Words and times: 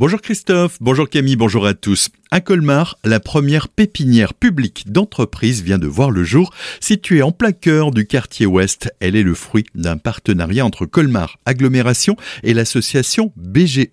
Bonjour 0.00 0.22
Christophe, 0.22 0.78
bonjour 0.80 1.10
Camille, 1.10 1.36
bonjour 1.36 1.66
à 1.66 1.74
tous. 1.74 2.08
À 2.32 2.40
Colmar, 2.40 2.96
la 3.04 3.18
première 3.18 3.68
pépinière 3.68 4.34
publique 4.34 4.84
d'entreprise 4.86 5.64
vient 5.64 5.78
de 5.78 5.88
voir 5.88 6.12
le 6.12 6.22
jour. 6.22 6.52
Située 6.78 7.22
en 7.22 7.32
plein 7.32 7.50
cœur 7.50 7.90
du 7.90 8.06
quartier 8.06 8.46
ouest, 8.46 8.94
elle 9.00 9.16
est 9.16 9.24
le 9.24 9.34
fruit 9.34 9.64
d'un 9.74 9.96
partenariat 9.96 10.64
entre 10.64 10.86
Colmar 10.86 11.38
Agglomération 11.44 12.14
et 12.44 12.54
l'association 12.54 13.32
BGE. 13.34 13.88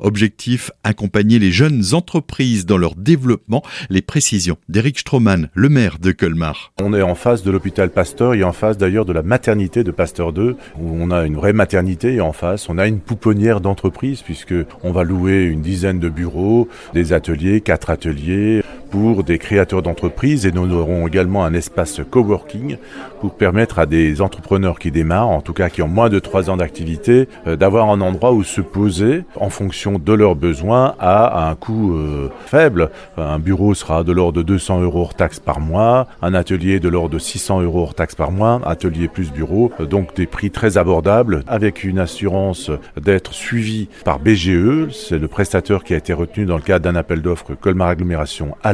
Objectif, 0.00 0.72
accompagner 0.82 1.38
les 1.38 1.52
jeunes 1.52 1.84
entreprises 1.92 2.66
dans 2.66 2.76
leur 2.76 2.96
développement. 2.96 3.62
Les 3.88 4.02
précisions 4.02 4.58
d'Éric 4.68 4.98
Stroman, 4.98 5.48
le 5.54 5.68
maire 5.68 6.00
de 6.00 6.10
Colmar. 6.10 6.72
On 6.82 6.92
est 6.92 7.02
en 7.02 7.14
face 7.14 7.44
de 7.44 7.52
l'hôpital 7.52 7.90
Pasteur 7.90 8.34
et 8.34 8.42
en 8.42 8.52
face 8.52 8.78
d'ailleurs 8.78 9.04
de 9.04 9.12
la 9.12 9.22
maternité 9.22 9.84
de 9.84 9.92
Pasteur 9.92 10.32
2, 10.32 10.56
où 10.80 10.90
on 11.00 11.12
a 11.12 11.24
une 11.24 11.36
vraie 11.36 11.52
maternité 11.52 12.14
et 12.14 12.20
en 12.20 12.32
face 12.32 12.68
on 12.68 12.78
a 12.78 12.88
une 12.88 12.98
pouponnière 12.98 13.60
d'entreprise 13.60 14.22
puisque 14.22 14.54
on 14.82 14.90
va 14.90 15.04
louer 15.04 15.45
une 15.46 15.62
dizaine 15.62 15.98
de 15.98 16.08
bureaux, 16.08 16.68
des 16.94 17.12
ateliers, 17.12 17.60
quatre 17.60 17.90
ateliers 17.90 18.62
pour 18.90 19.24
des 19.24 19.38
créateurs 19.38 19.82
d'entreprises 19.82 20.46
et 20.46 20.52
nous 20.52 20.72
aurons 20.72 21.06
également 21.06 21.44
un 21.44 21.54
espace 21.54 22.00
coworking 22.10 22.76
pour 23.20 23.34
permettre 23.34 23.78
à 23.78 23.86
des 23.86 24.20
entrepreneurs 24.20 24.78
qui 24.78 24.90
démarrent, 24.90 25.28
en 25.28 25.40
tout 25.40 25.52
cas 25.52 25.68
qui 25.68 25.82
ont 25.82 25.88
moins 25.88 26.08
de 26.08 26.18
trois 26.18 26.50
ans 26.50 26.56
d'activité, 26.56 27.28
euh, 27.46 27.56
d'avoir 27.56 27.90
un 27.90 28.00
endroit 28.00 28.32
où 28.32 28.44
se 28.44 28.60
poser 28.60 29.24
en 29.36 29.50
fonction 29.50 29.98
de 29.98 30.12
leurs 30.12 30.36
besoins 30.36 30.94
à, 30.98 31.48
un 31.48 31.54
coût 31.54 31.94
euh, 31.94 32.30
faible. 32.46 32.90
Un 33.16 33.38
bureau 33.38 33.74
sera 33.74 34.04
de 34.04 34.12
l'ordre 34.12 34.38
de 34.38 34.42
200 34.42 34.82
euros 34.82 35.00
hors 35.00 35.14
taxe 35.14 35.40
par 35.40 35.60
mois, 35.60 36.06
un 36.22 36.34
atelier 36.34 36.80
de 36.80 36.88
l'ordre 36.88 37.10
de 37.10 37.18
600 37.18 37.62
euros 37.62 37.82
hors 37.82 37.94
taxe 37.94 38.14
par 38.14 38.30
mois, 38.30 38.60
atelier 38.64 39.08
plus 39.08 39.32
bureau, 39.32 39.72
euh, 39.80 39.86
donc 39.86 40.14
des 40.14 40.26
prix 40.26 40.50
très 40.50 40.78
abordables 40.78 41.42
avec 41.46 41.84
une 41.84 41.98
assurance 41.98 42.70
d'être 43.00 43.32
suivi 43.32 43.88
par 44.04 44.18
BGE, 44.18 44.90
c'est 44.92 45.18
le 45.18 45.28
prestataire 45.28 45.84
qui 45.84 45.94
a 45.94 45.96
été 45.96 46.12
retenu 46.12 46.44
dans 46.44 46.56
le 46.56 46.62
cadre 46.62 46.84
d'un 46.84 46.96
appel 46.96 47.22
d'offres 47.22 47.54
Colmar 47.54 47.88
Agglomération 47.88 48.56
à 48.62 48.72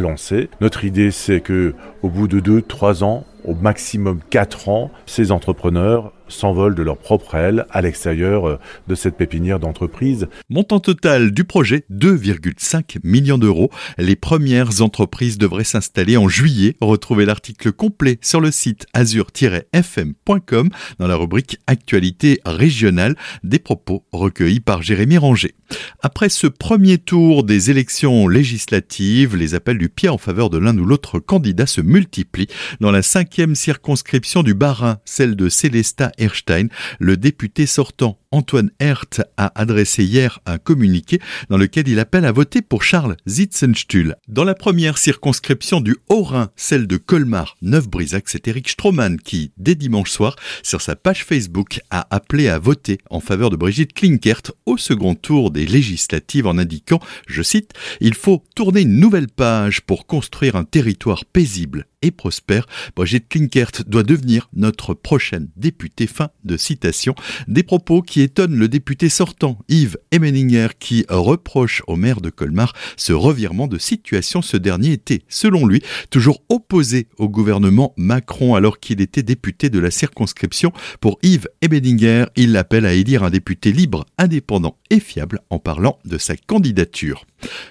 Notre 0.60 0.84
idée, 0.84 1.10
c'est 1.10 1.40
que 1.40 1.74
au 2.02 2.08
bout 2.08 2.28
de 2.28 2.40
2-3 2.40 3.04
ans, 3.04 3.24
au 3.44 3.54
maximum 3.54 4.20
4 4.30 4.68
ans, 4.68 4.90
ces 5.06 5.32
entrepreneurs 5.32 6.12
s'envolent 6.32 6.74
de 6.74 6.82
leur 6.82 6.98
propre 6.98 7.34
aile 7.34 7.66
à 7.70 7.82
l'extérieur 7.82 8.48
euh, 8.48 8.58
de 8.88 8.94
cette 8.94 9.16
pépinière 9.16 9.58
d'entreprise. 9.58 10.28
Montant 10.50 10.80
total 10.80 11.30
du 11.30 11.44
projet 11.44 11.84
2,5 11.92 12.98
millions 13.04 13.38
d'euros. 13.38 13.70
Les 13.98 14.16
premières 14.16 14.82
entreprises 14.82 15.38
devraient 15.38 15.64
s'installer 15.64 16.16
en 16.16 16.28
juillet. 16.28 16.76
Retrouvez 16.80 17.24
l'article 17.24 17.72
complet 17.72 18.18
sur 18.20 18.40
le 18.40 18.50
site 18.50 18.86
azur-fm.com 18.94 20.70
dans 20.98 21.06
la 21.06 21.16
rubrique 21.16 21.58
Actualité 21.66 22.40
régionale 22.44 23.16
des 23.44 23.58
propos 23.58 24.04
recueillis 24.12 24.60
par 24.60 24.82
Jérémy 24.82 25.18
Ranger. 25.18 25.54
Après 26.02 26.28
ce 26.28 26.46
premier 26.46 26.98
tour 26.98 27.44
des 27.44 27.70
élections 27.70 28.28
législatives, 28.28 29.36
les 29.36 29.54
appels 29.54 29.78
du 29.78 29.88
pied 29.88 30.08
en 30.08 30.18
faveur 30.18 30.50
de 30.50 30.58
l'un 30.58 30.76
ou 30.76 30.84
l'autre 30.84 31.18
candidat 31.18 31.66
se 31.66 31.80
multiplient. 31.80 32.48
Dans 32.80 32.90
la 32.90 33.02
cinquième 33.02 33.54
circonscription 33.54 34.42
du 34.42 34.54
Bas-Rhin, 34.54 34.98
celle 35.04 35.36
de 35.36 35.48
Célesta 35.48 36.12
Erstein, 36.22 36.68
le 36.98 37.16
député 37.16 37.66
sortant 37.66 38.18
Antoine 38.30 38.70
Herth 38.78 39.20
a 39.36 39.52
adressé 39.60 40.04
hier 40.04 40.40
un 40.46 40.56
communiqué 40.56 41.20
dans 41.50 41.58
lequel 41.58 41.88
il 41.88 41.98
appelle 41.98 42.24
à 42.24 42.32
voter 42.32 42.62
pour 42.62 42.82
Charles 42.82 43.16
Zitzenstuhl. 43.28 44.16
Dans 44.26 44.44
la 44.44 44.54
première 44.54 44.96
circonscription 44.96 45.80
du 45.80 45.96
Haut-Rhin, 46.08 46.50
celle 46.56 46.86
de 46.86 46.96
Colmar, 46.96 47.56
Neuf-Brisac, 47.60 48.24
c'est 48.28 48.48
Eric 48.48 48.70
Stroman 48.70 49.18
qui, 49.18 49.52
dès 49.58 49.74
dimanche 49.74 50.10
soir, 50.10 50.36
sur 50.62 50.80
sa 50.80 50.96
page 50.96 51.24
Facebook, 51.24 51.80
a 51.90 52.06
appelé 52.10 52.48
à 52.48 52.58
voter 52.58 52.98
en 53.10 53.20
faveur 53.20 53.50
de 53.50 53.56
Brigitte 53.56 53.92
Klinkert 53.92 54.52
au 54.64 54.78
second 54.78 55.14
tour 55.14 55.50
des 55.50 55.66
législatives 55.66 56.46
en 56.46 56.56
indiquant, 56.56 57.00
je 57.26 57.42
cite, 57.42 57.72
Il 58.00 58.14
faut 58.14 58.42
tourner 58.54 58.82
une 58.82 58.98
nouvelle 58.98 59.28
page 59.28 59.82
pour 59.82 60.06
construire 60.06 60.56
un 60.56 60.64
territoire 60.64 61.24
paisible 61.26 61.86
et 62.02 62.10
prospère. 62.10 62.66
Brigitte 62.94 63.28
Klinkert 63.28 63.84
doit 63.86 64.02
devenir 64.02 64.48
notre 64.52 64.94
prochaine 64.94 65.48
députée. 65.56 66.06
Fin 66.06 66.30
de 66.44 66.56
citation. 66.56 67.14
Des 67.48 67.62
propos 67.62 68.02
qui 68.02 68.20
étonnent 68.20 68.56
le 68.56 68.68
député 68.68 69.08
sortant, 69.08 69.58
Yves 69.68 69.98
Emeninger, 70.10 70.68
qui 70.78 71.04
reproche 71.08 71.82
au 71.86 71.96
maire 71.96 72.20
de 72.20 72.30
Colmar 72.30 72.72
ce 72.96 73.12
revirement 73.12 73.66
de 73.66 73.78
situation. 73.78 74.42
Ce 74.42 74.56
dernier 74.56 74.92
était, 74.92 75.22
selon 75.28 75.66
lui, 75.66 75.82
toujours 76.10 76.42
opposé 76.48 77.08
au 77.18 77.28
gouvernement 77.28 77.94
Macron 77.96 78.54
alors 78.54 78.80
qu'il 78.80 79.00
était 79.00 79.22
député 79.22 79.70
de 79.70 79.78
la 79.78 79.90
circonscription. 79.90 80.72
Pour 81.00 81.18
Yves 81.22 81.48
Emeninger, 81.62 82.26
il 82.36 82.52
l'appelle 82.52 82.86
à 82.86 82.94
élire 82.94 83.22
un 83.22 83.30
député 83.30 83.72
libre, 83.72 84.04
indépendant 84.18 84.78
et 84.90 85.00
fiable 85.00 85.40
en 85.50 85.58
parlant 85.58 85.98
de 86.04 86.18
sa 86.18 86.36
candidature. 86.36 87.24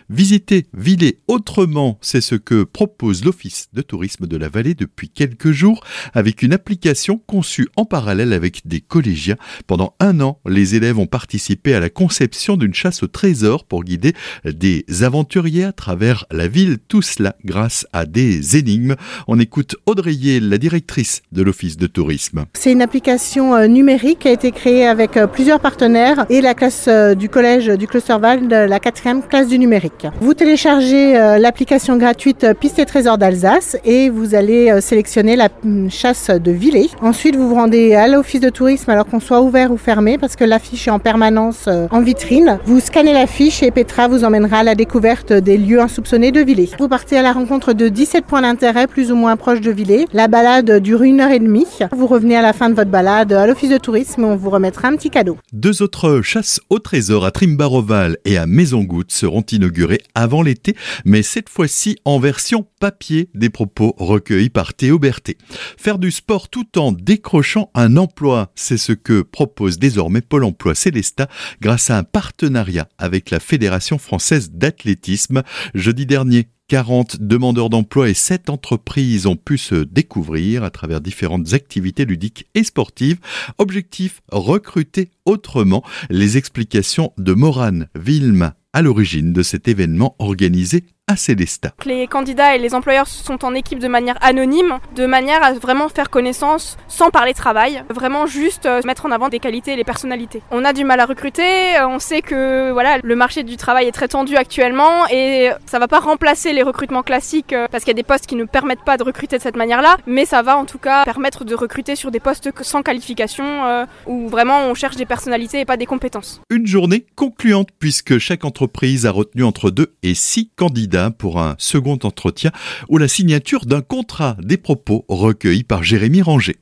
Visiter 0.10 0.68
Villers 0.74 1.20
autrement, 1.28 1.98
c'est 2.02 2.22
ce 2.22 2.36
que 2.36 2.64
propose 2.64 3.24
l'Office 3.24 3.70
de 3.74 3.82
tourisme 3.82 4.21
de 4.28 4.38
la 4.38 4.50
vallée 4.50 4.74
depuis 4.74 5.10
quelques 5.10 5.52
jours 5.52 5.84
avec 6.14 6.42
une 6.42 6.54
application 6.54 7.18
conçue 7.18 7.68
en 7.76 7.86
parallèle 7.86 8.34
avec 8.34 8.62
des 8.66 8.82
collégiens. 8.82 9.38
Pendant 9.68 9.96
un 10.00 10.20
an, 10.22 10.40
les 10.48 10.76
élèves 10.76 11.00
ont 11.00 11.08
participé 11.08 11.74
à 11.74 11.80
la 11.80 11.90
conception 11.90 12.58
d'une 12.58 12.74
chasse 12.74 13.04
au 13.04 13.08
trésor 13.08 13.66
pour 13.66 13.84
guider 13.84 14.14
des 14.46 14.86
aventuriers 15.02 15.66
à 15.66 15.74
travers 15.74 16.26
la 16.32 16.48
ville, 16.48 16.78
tout 16.88 17.02
cela 17.02 17.36
grâce 17.44 17.88
à 17.94 18.06
des 18.06 18.58
énigmes. 18.58 18.96
On 19.28 19.40
écoute 19.40 19.76
Audrey 19.86 20.12
la 20.42 20.58
directrice 20.58 21.22
de 21.32 21.42
l'Office 21.42 21.78
de 21.78 21.88
tourisme. 21.88 22.46
C'est 22.54 22.72
une 22.72 22.82
application 22.82 23.56
euh, 23.56 23.68
numérique 23.68 24.20
qui 24.20 24.28
a 24.28 24.32
été 24.32 24.52
créée 24.52 24.86
avec 24.86 25.18
euh, 25.18 25.28
plusieurs 25.28 25.60
partenaires 25.60 26.26
et 26.30 26.42
la 26.42 26.54
classe 26.54 26.86
euh, 26.88 27.16
du 27.16 27.30
collège 27.30 27.68
du 27.68 27.88
Clusterval, 27.88 28.48
la 28.48 28.80
quatrième 28.80 29.22
classe 29.24 29.48
du 29.48 29.58
numérique. 29.58 30.08
Vous 30.20 30.34
téléchargez 30.34 31.14
l'application 31.40 31.98
gratuite 31.98 32.46
Piste 32.60 32.80
et 32.80 32.86
Trésors 32.86 33.18
d'Alsace 33.18 33.78
et 33.86 34.10
vous 34.12 34.36
allez 34.36 34.70
euh, 34.70 34.82
sélectionner 34.82 35.36
la 35.36 35.50
mm, 35.64 35.90
chasse 35.90 36.30
de 36.30 36.52
Villers. 36.52 36.90
Ensuite, 37.02 37.36
vous 37.36 37.50
vous 37.50 37.56
rendez 37.56 37.96
à 37.96 38.08
l'office 38.08 38.42
de 38.42 38.50
tourisme 38.50 38.90
alors 38.92 39.06
qu'on 39.06 39.20
soit 39.20 39.42
ouvert 39.42 39.72
ou 39.72 39.78
fermé 39.78 40.18
parce 40.18 40.36
que 40.36 40.44
l'affiche 40.44 40.88
est 40.88 40.92
en 40.92 41.00
permanence 41.00 41.66
euh, 41.68 41.88
en 41.92 42.02
vitrine. 42.02 42.60
Vous 42.66 42.80
scannez 42.80 43.14
l'affiche 43.14 43.64
et 43.64 43.72
Petra 43.72 44.08
vous 44.08 44.24
emmènera 44.24 44.60
à 44.60 44.64
la 44.64 44.76
découverte 44.76 45.34
des 45.34 45.58
lieux 45.58 45.80
insoupçonnés 45.80 46.32
de 46.32 46.42
Villers. 46.42 46.70
Vous 46.78 46.88
partez 46.88 47.18
à 47.18 47.22
la 47.22 47.32
rencontre 47.32 47.74
de 47.74 47.88
17 47.88 48.26
points 48.26 48.42
d'intérêt 48.42 48.88
plus 48.88 49.12
ou 49.12 49.16
moins 49.16 49.38
proches 49.38 49.62
de 49.62 49.72
Villers. 49.72 50.06
La 50.14 50.28
balade 50.28 50.80
dure 50.80 51.04
une 51.04 51.22
heure 51.22 51.32
et 51.32 51.40
demie. 51.40 51.68
Vous 51.92 52.08
revenez 52.08 52.36
à 52.36 52.42
la 52.42 52.54
fin 52.54 52.70
de 52.70 52.76
votre 52.76 52.92
balade 52.92 53.32
à 53.34 53.48
l'office 53.48 53.70
de 53.70 53.78
tourisme 53.78 54.24
et 54.24 54.26
on 54.26 54.36
vous 54.36 54.50
remettra 54.50 54.90
un 54.90 54.96
petit 54.96 55.10
cadeau. 55.10 55.38
Deux 55.54 55.82
autres 55.82 56.22
chasses 56.22 56.60
au 56.70 56.80
trésor 56.80 57.26
à 57.26 57.32
Trimbaroval 57.32 58.18
et 58.26 58.38
à 58.38 58.46
Maison-Goutte 58.46 59.12
seront 59.12 59.44
inaugurées 59.52 60.02
avant 60.16 60.42
l'été, 60.42 60.76
mais 61.06 61.24
cette 61.24 61.50
fois-ci 61.50 61.98
en 62.06 62.20
version 62.20 62.66
papier 62.80 63.30
des 63.34 63.50
propos 63.50 63.96
recueillis 64.06 64.50
par 64.50 64.74
Théo 64.74 65.00
Berthet. 65.00 65.38
Faire 65.78 66.00
du 66.00 66.12
sport 66.12 66.50
tout 66.50 66.78
en 66.78 66.92
décrochant 66.92 67.70
un 67.74 67.98
emploi, 67.98 68.52
c'est 68.56 68.78
ce 68.78 68.94
que 68.94 69.22
propose 69.22 69.80
désormais 69.80 70.22
Pôle 70.22 70.44
emploi 70.44 70.76
Célesta 70.76 71.28
grâce 71.62 71.90
à 71.90 71.98
un 71.98 72.04
partenariat 72.04 72.90
avec 72.98 73.30
la 73.30 73.40
Fédération 73.40 73.98
française 73.98 74.52
d'athlétisme. 74.52 75.44
Jeudi 75.74 76.06
dernier, 76.06 76.48
40 76.72 77.22
demandeurs 77.22 77.70
d'emploi 77.70 78.10
et 78.10 78.14
7 78.14 78.50
entreprises 78.50 79.26
ont 79.26 79.36
pu 79.36 79.58
se 79.58 79.76
découvrir 79.76 80.64
à 80.64 80.70
travers 80.70 81.02
différentes 81.02 81.52
activités 81.52 82.06
ludiques 82.06 82.48
et 82.56 82.64
sportives. 82.64 83.20
Objectif, 83.58 84.22
recruter 84.32 85.12
autrement. 85.26 85.84
Les 86.10 86.38
explications 86.38 87.12
de 87.18 87.34
Morane 87.34 87.90
Vilma 87.94 88.56
à 88.72 88.82
l'origine 88.82 89.34
de 89.34 89.44
cet 89.44 89.68
événement 89.68 90.16
organisé 90.18 90.86
à 91.12 91.16
Célestat. 91.18 91.74
Les 91.86 92.08
candidats 92.08 92.56
et 92.56 92.60
les 92.60 92.74
employeurs 92.74 93.08
sont 93.08 93.44
en 93.44 93.54
équipe 93.54 93.80
de 93.80 93.88
manière 93.88 94.18
anonyme, 94.22 94.80
de 94.96 95.06
manière 95.06 95.44
à 95.44 95.54
vraiment 95.54 95.90
faire 95.90 96.10
connaissance 96.10 96.78
sans 96.88 97.10
parler 97.10 97.34
travail, 97.34 97.84
vraiment 97.90 98.26
juste 98.26 98.66
euh, 98.66 98.82
mettre 98.86 99.06
en 99.06 99.12
avant 99.12 99.30
des 99.30 99.40
qualités 99.40 99.74
et 99.74 99.76
les 99.76 99.84
personnalités. 99.84 100.42
On 100.52 100.64
a 100.64 100.72
du 100.74 100.86
mal 100.86 101.00
à 101.00 101.06
recruter, 101.06 101.78
euh, 101.78 101.88
on 101.88 102.00
sait 102.00 102.22
que 102.22 102.72
voilà, 102.72 102.98
le 103.04 103.16
marché 103.16 103.44
du 103.44 103.58
travail 103.58 103.88
est 103.88 103.92
très 103.92 104.08
tendu 104.08 104.38
actuellement 104.38 105.08
et 105.12 105.50
ça 105.66 105.80
va 105.80 105.88
pas 105.88 106.00
remplacer 106.00 106.54
les 106.54 106.64
recrutements 106.64 107.04
classiques 107.04 107.54
euh, 107.54 107.68
parce 107.70 107.84
qu'il 107.84 107.92
y 107.92 107.98
a 107.98 108.02
des 108.02 108.04
postes 108.04 108.26
qui 108.26 108.36
ne 108.36 108.46
permettent 108.46 108.86
pas 108.86 108.98
de 108.98 109.04
recruter 109.04 109.38
de 109.38 109.42
cette 109.42 109.58
manière-là, 109.58 109.98
mais 110.08 110.26
ça 110.26 110.42
va 110.42 110.58
en 110.58 110.66
tout 110.66 110.80
cas 110.80 111.04
permettre 111.04 111.44
de 111.44 111.56
recruter 111.56 111.98
sur 111.98 112.10
des 112.10 112.22
postes 112.22 112.50
sans 112.62 112.84
qualification 112.84 113.86
où 114.06 114.28
vraiment 114.30 114.66
on 114.66 114.74
cherche 114.74 114.96
des 114.96 115.06
personnalités 115.06 115.60
et 115.60 115.66
pas 115.66 115.78
des 115.78 115.86
compétences. 115.86 116.42
Une 116.50 116.68
journée 116.68 117.06
concluante 117.16 117.70
puisque 117.80 118.18
chaque 118.18 118.46
entreprise 118.46 119.06
a 119.06 119.12
retenu 119.12 119.44
entre 119.44 119.72
2 119.72 119.94
et 120.04 120.14
6 120.14 120.52
candidats 120.56 121.01
pour 121.10 121.42
un 121.42 121.56
second 121.58 121.98
entretien 122.04 122.52
ou 122.90 122.98
la 122.98 123.08
signature 123.08 123.66
d'un 123.66 123.82
contrat 123.82 124.38
des 124.40 124.58
propos 124.58 125.06
recueillis 125.08 125.64
par 125.64 125.82
Jérémy 125.84 126.22
Ranger. 126.22 126.58